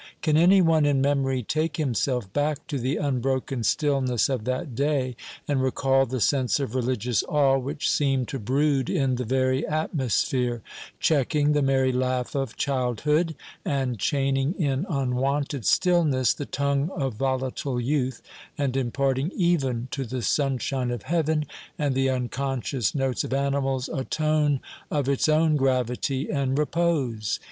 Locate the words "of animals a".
23.23-24.03